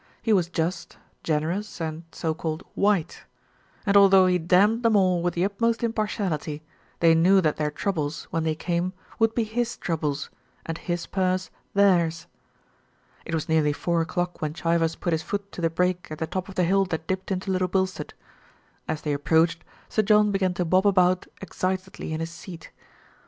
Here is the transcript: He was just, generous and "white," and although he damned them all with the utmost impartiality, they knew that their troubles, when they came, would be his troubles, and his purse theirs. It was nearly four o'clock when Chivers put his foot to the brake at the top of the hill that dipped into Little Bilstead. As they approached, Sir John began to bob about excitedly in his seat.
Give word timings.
He 0.23 0.33
was 0.33 0.49
just, 0.49 0.97
generous 1.23 1.79
and 1.79 2.05
"white," 2.73 3.25
and 3.85 3.95
although 3.95 4.25
he 4.25 4.39
damned 4.39 4.81
them 4.81 4.95
all 4.95 5.21
with 5.21 5.35
the 5.35 5.45
utmost 5.45 5.83
impartiality, 5.83 6.63
they 7.01 7.13
knew 7.13 7.39
that 7.39 7.57
their 7.57 7.69
troubles, 7.69 8.23
when 8.31 8.41
they 8.43 8.55
came, 8.55 8.93
would 9.19 9.35
be 9.35 9.43
his 9.43 9.77
troubles, 9.77 10.31
and 10.65 10.79
his 10.79 11.05
purse 11.05 11.51
theirs. 11.75 12.25
It 13.25 13.35
was 13.35 13.47
nearly 13.47 13.73
four 13.73 14.01
o'clock 14.01 14.41
when 14.41 14.55
Chivers 14.55 14.95
put 14.95 15.13
his 15.13 15.21
foot 15.21 15.51
to 15.51 15.61
the 15.61 15.69
brake 15.69 16.07
at 16.09 16.17
the 16.17 16.25
top 16.25 16.49
of 16.49 16.55
the 16.55 16.63
hill 16.63 16.85
that 16.85 17.05
dipped 17.05 17.29
into 17.31 17.51
Little 17.51 17.67
Bilstead. 17.69 18.15
As 18.87 19.03
they 19.03 19.13
approached, 19.13 19.63
Sir 19.87 20.01
John 20.01 20.31
began 20.31 20.55
to 20.55 20.65
bob 20.65 20.87
about 20.87 21.27
excitedly 21.43 22.11
in 22.11 22.21
his 22.21 22.31
seat. 22.31 22.71